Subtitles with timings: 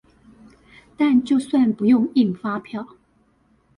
[0.97, 2.97] 但就算不用印發票